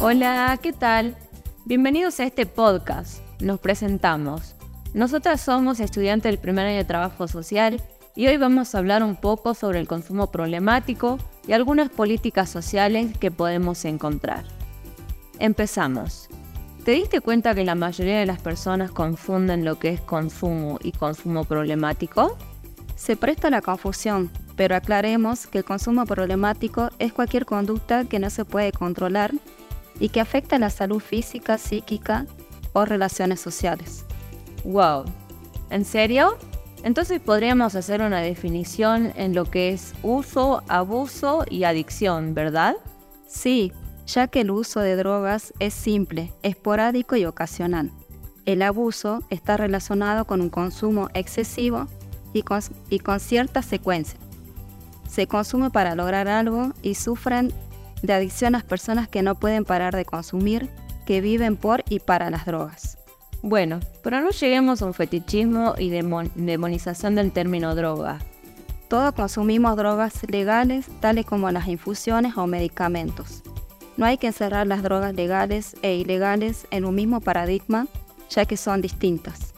[0.00, 1.16] Hola, ¿qué tal?
[1.64, 3.20] Bienvenidos a este podcast.
[3.40, 4.54] Nos presentamos.
[4.94, 7.82] Nosotras somos estudiantes del primer año de trabajo social
[8.14, 13.18] y hoy vamos a hablar un poco sobre el consumo problemático y algunas políticas sociales
[13.18, 14.44] que podemos encontrar.
[15.40, 16.28] Empezamos.
[16.84, 20.92] ¿Te diste cuenta que la mayoría de las personas confunden lo que es consumo y
[20.92, 22.38] consumo problemático?
[22.94, 28.30] Se presta la confusión, pero aclaremos que el consumo problemático es cualquier conducta que no
[28.30, 29.32] se puede controlar
[30.00, 32.26] y que afecta la salud física, psíquica
[32.72, 34.04] o relaciones sociales.
[34.64, 35.04] ¡Wow!
[35.70, 36.36] ¿En serio?
[36.84, 42.76] Entonces podríamos hacer una definición en lo que es uso, abuso y adicción, ¿verdad?
[43.26, 43.72] Sí,
[44.06, 47.92] ya que el uso de drogas es simple, esporádico y ocasional.
[48.46, 51.86] El abuso está relacionado con un consumo excesivo
[52.32, 54.18] y con, y con cierta secuencia.
[55.08, 57.52] Se consume para lograr algo y sufren
[58.02, 60.68] de adicción las personas que no pueden parar de consumir,
[61.06, 62.98] que viven por y para las drogas.
[63.42, 68.18] Bueno, pero no lleguemos a un fetichismo y demonización del término droga.
[68.88, 73.42] Todos consumimos drogas legales, tales como las infusiones o medicamentos.
[73.96, 77.86] No hay que encerrar las drogas legales e ilegales en un mismo paradigma,
[78.30, 79.54] ya que son distintas.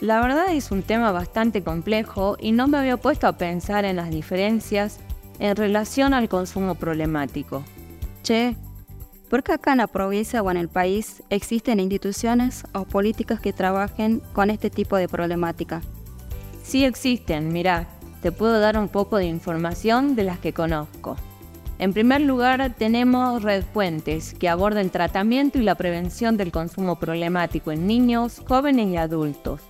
[0.00, 3.96] La verdad es un tema bastante complejo y no me había puesto a pensar en
[3.96, 4.98] las diferencias
[5.42, 7.64] en relación al consumo problemático.
[8.22, 8.54] Che,
[9.28, 13.52] ¿por qué acá en la provincia o en el país existen instituciones o políticas que
[13.52, 15.82] trabajen con este tipo de problemática?
[16.62, 17.88] Sí existen, mirá,
[18.22, 21.16] te puedo dar un poco de información de las que conozco.
[21.80, 27.00] En primer lugar, tenemos Red Puentes, que aborda el tratamiento y la prevención del consumo
[27.00, 29.60] problemático en niños, jóvenes y adultos.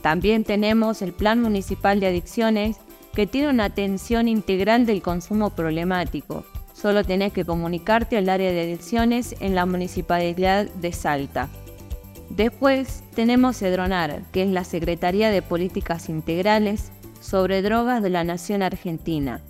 [0.00, 2.78] También tenemos el Plan Municipal de Adicciones,
[3.14, 6.44] que tiene una atención integral del consumo problemático.
[6.72, 11.48] Solo tenés que comunicarte al área de adicciones en la Municipalidad de Salta.
[12.30, 18.62] Después tenemos EDRONAR, que es la Secretaría de Políticas Integrales sobre Drogas de la Nación
[18.62, 19.42] Argentina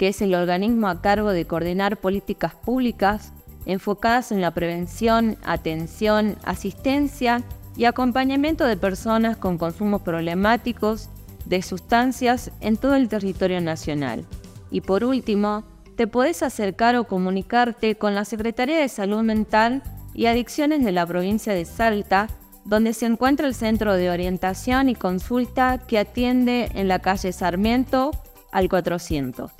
[0.00, 3.34] que es el organismo a cargo de coordinar políticas públicas
[3.66, 7.42] enfocadas en la prevención, atención, asistencia
[7.76, 11.10] y acompañamiento de personas con consumos problemáticos
[11.46, 14.24] de sustancias en todo el territorio nacional.
[14.70, 15.64] Y por último,
[15.96, 19.82] te podés acercar o comunicarte con la Secretaría de Salud Mental
[20.14, 22.28] y Adicciones de la provincia de Salta,
[22.64, 28.12] donde se encuentra el Centro de Orientación y Consulta que atiende en la calle Sarmiento
[28.52, 29.50] al 400.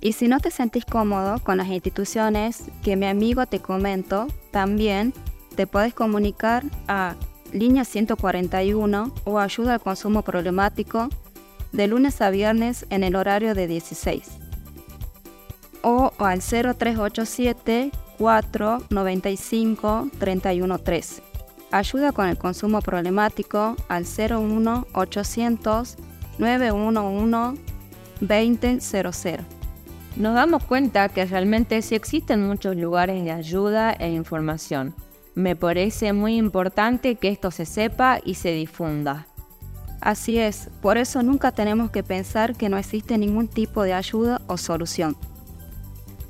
[0.00, 5.14] Y si no te sentís cómodo con las instituciones que mi amigo te comento, también
[5.56, 7.14] te puedes comunicar a
[7.54, 11.08] línea 141 o ayuda al consumo problemático
[11.72, 14.28] de lunes a viernes en el horario de 16
[15.82, 21.22] o al 0387 495 313.
[21.70, 25.96] Ayuda con el consumo problemático al 01 800
[26.38, 27.60] 911
[28.20, 29.54] 2000
[30.16, 34.94] nos damos cuenta que realmente sí existen muchos lugares de ayuda e información.
[35.34, 39.26] Me parece muy importante que esto se sepa y se difunda.
[40.00, 44.42] Así es, por eso nunca tenemos que pensar que no existe ningún tipo de ayuda
[44.46, 45.16] o solución.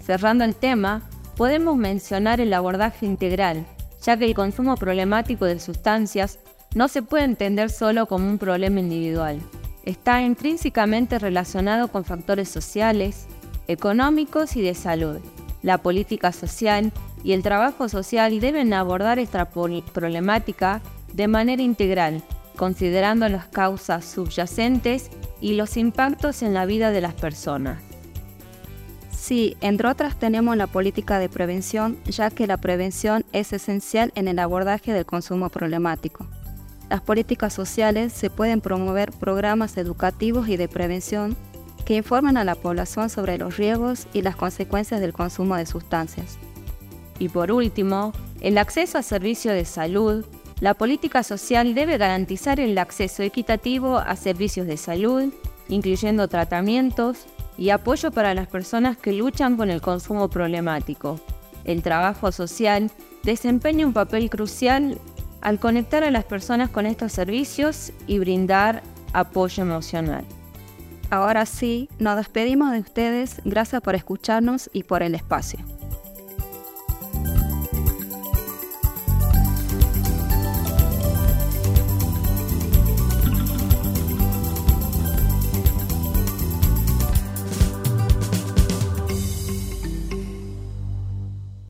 [0.00, 1.02] Cerrando el tema,
[1.36, 3.66] podemos mencionar el abordaje integral,
[4.02, 6.38] ya que el consumo problemático de sustancias
[6.74, 9.40] no se puede entender solo como un problema individual.
[9.84, 13.26] Está intrínsecamente relacionado con factores sociales,
[13.66, 15.18] económicos y de salud.
[15.64, 16.92] La política social
[17.22, 20.82] y el trabajo social deben abordar esta problemática
[21.14, 22.22] de manera integral,
[22.54, 25.08] considerando las causas subyacentes
[25.40, 27.80] y los impactos en la vida de las personas.
[29.10, 34.28] Sí, entre otras tenemos la política de prevención, ya que la prevención es esencial en
[34.28, 36.26] el abordaje del consumo problemático.
[36.90, 41.38] Las políticas sociales se pueden promover programas educativos y de prevención
[41.84, 46.38] que informan a la población sobre los riesgos y las consecuencias del consumo de sustancias.
[47.18, 50.24] Y por último, el acceso a servicios de salud.
[50.60, 55.32] La política social debe garantizar el acceso equitativo a servicios de salud,
[55.68, 57.26] incluyendo tratamientos
[57.56, 61.20] y apoyo para las personas que luchan con el consumo problemático.
[61.64, 62.90] El trabajo social
[63.22, 64.98] desempeña un papel crucial
[65.40, 68.82] al conectar a las personas con estos servicios y brindar
[69.12, 70.24] apoyo emocional.
[71.14, 73.40] Ahora sí, nos despedimos de ustedes.
[73.44, 75.60] Gracias por escucharnos y por el espacio.